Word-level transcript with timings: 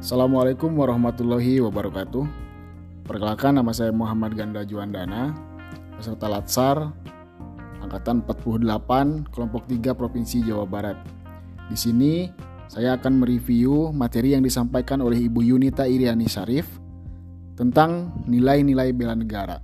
Assalamualaikum 0.00 0.80
warahmatullahi 0.80 1.60
wabarakatuh. 1.60 2.24
Perkenalkan 3.04 3.60
nama 3.60 3.68
saya 3.76 3.92
Muhammad 3.92 4.32
Ganda 4.32 4.64
Juandana, 4.64 5.36
peserta 5.92 6.24
Latsar 6.24 6.88
angkatan 7.84 8.24
48 8.24 9.28
kelompok 9.28 9.68
3 9.68 9.92
Provinsi 9.92 10.40
Jawa 10.40 10.64
Barat. 10.64 10.96
Di 11.68 11.76
sini 11.76 12.32
saya 12.64 12.96
akan 12.96 13.20
mereview 13.20 13.92
materi 13.92 14.32
yang 14.32 14.40
disampaikan 14.40 15.04
oleh 15.04 15.20
Ibu 15.20 15.44
Yunita 15.44 15.84
Iriani 15.84 16.24
Syarif 16.32 16.64
tentang 17.52 18.24
nilai-nilai 18.24 18.96
bela 18.96 19.12
negara. 19.12 19.60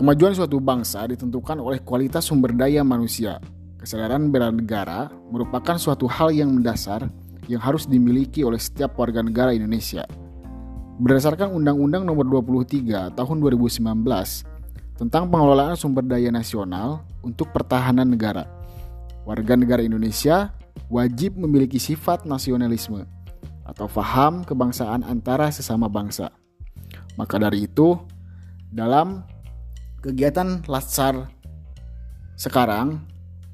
Kemajuan 0.00 0.32
suatu 0.32 0.64
bangsa 0.64 1.04
ditentukan 1.04 1.60
oleh 1.60 1.84
kualitas 1.84 2.24
sumber 2.24 2.56
daya 2.56 2.80
manusia. 2.80 3.36
Kesadaran 3.76 4.32
bela 4.32 4.48
negara 4.48 5.12
merupakan 5.28 5.76
suatu 5.76 6.08
hal 6.08 6.32
yang 6.32 6.56
mendasar 6.56 7.04
yang 7.48 7.60
harus 7.60 7.84
dimiliki 7.88 8.42
oleh 8.44 8.60
setiap 8.60 8.96
warga 8.96 9.20
negara 9.20 9.52
Indonesia. 9.52 10.04
Berdasarkan 11.00 11.50
Undang-Undang 11.50 12.06
Nomor 12.06 12.26
23 12.46 13.18
Tahun 13.18 13.36
2019 13.42 13.82
tentang 14.94 15.26
pengelolaan 15.26 15.74
sumber 15.74 16.06
daya 16.06 16.30
nasional 16.30 17.02
untuk 17.26 17.50
pertahanan 17.50 18.06
negara, 18.06 18.46
warga 19.26 19.58
negara 19.58 19.82
Indonesia 19.82 20.54
wajib 20.86 21.34
memiliki 21.34 21.82
sifat 21.82 22.22
nasionalisme 22.22 23.02
atau 23.66 23.90
faham 23.90 24.46
kebangsaan 24.46 25.02
antara 25.02 25.50
sesama 25.50 25.90
bangsa. 25.90 26.30
Maka 27.18 27.42
dari 27.42 27.66
itu, 27.66 27.98
dalam 28.70 29.26
kegiatan 30.04 30.62
Latsar 30.70 31.30
sekarang 32.34 33.02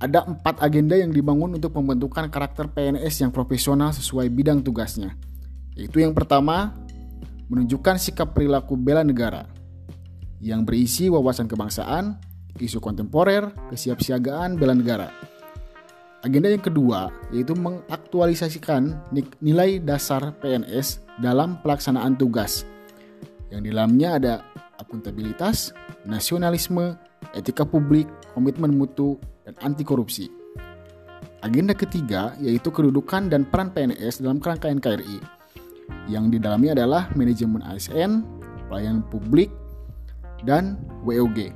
ada 0.00 0.24
empat 0.24 0.64
agenda 0.64 0.96
yang 0.96 1.12
dibangun 1.12 1.60
untuk 1.60 1.76
pembentukan 1.76 2.32
karakter 2.32 2.72
PNS 2.72 3.20
yang 3.20 3.30
profesional 3.30 3.92
sesuai 3.92 4.32
bidang 4.32 4.64
tugasnya. 4.64 5.12
Yaitu 5.76 6.00
yang 6.00 6.16
pertama, 6.16 6.72
menunjukkan 7.52 8.00
sikap 8.00 8.32
perilaku 8.32 8.80
bela 8.80 9.04
negara 9.04 9.44
yang 10.40 10.64
berisi 10.64 11.12
wawasan 11.12 11.44
kebangsaan, 11.44 12.16
isu 12.56 12.80
kontemporer, 12.80 13.52
kesiapsiagaan 13.68 14.56
bela 14.56 14.72
negara. 14.72 15.12
Agenda 16.24 16.48
yang 16.52 16.64
kedua 16.64 17.12
yaitu 17.32 17.52
mengaktualisasikan 17.56 18.96
nilai 19.40 19.80
dasar 19.80 20.32
PNS 20.40 21.04
dalam 21.20 21.60
pelaksanaan 21.60 22.16
tugas. 22.16 22.64
Yang 23.52 23.60
di 23.60 23.68
dalamnya 23.72 24.08
ada 24.16 24.34
akuntabilitas, 24.80 25.76
nasionalisme, 26.08 26.96
etika 27.36 27.68
publik, 27.68 28.08
komitmen 28.32 28.72
mutu, 28.72 29.20
dan 29.50 29.74
anti 29.74 29.82
korupsi. 29.82 30.30
Agenda 31.42 31.74
ketiga 31.74 32.38
yaitu 32.38 32.70
kedudukan 32.70 33.26
dan 33.26 33.42
peran 33.42 33.74
PNS 33.74 34.22
dalam 34.22 34.38
kerangka 34.38 34.70
NKRI 34.70 35.40
yang 36.06 36.30
di 36.30 36.38
dalamnya 36.38 36.78
adalah 36.78 37.10
manajemen 37.18 37.62
ASN, 37.66 38.22
pelayanan 38.70 39.02
publik, 39.10 39.50
dan 40.46 40.78
WOG. 41.02 41.50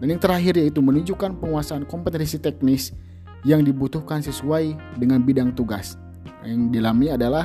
Dan 0.00 0.16
yang 0.16 0.20
terakhir 0.20 0.56
yaitu 0.56 0.80
menunjukkan 0.80 1.36
penguasaan 1.36 1.84
kompetensi 1.84 2.40
teknis 2.40 2.96
yang 3.44 3.64
dibutuhkan 3.64 4.24
sesuai 4.24 4.76
dengan 4.96 5.20
bidang 5.20 5.52
tugas. 5.52 6.00
Yang 6.40 6.72
di 6.72 6.76
dalamnya 6.80 7.20
adalah 7.20 7.44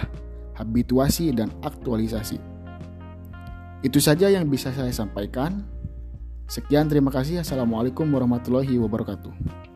habituasi 0.55 1.35
dan 1.35 1.51
aktualisasi. 1.63 2.39
Itu 3.83 3.99
saja 3.99 4.31
yang 4.31 4.47
bisa 4.47 4.71
saya 4.71 4.91
sampaikan. 4.95 5.67
Sekian 6.45 6.85
terima 6.85 7.09
kasih. 7.09 7.41
Assalamualaikum 7.41 8.05
warahmatullahi 8.05 8.77
wabarakatuh. 8.77 9.74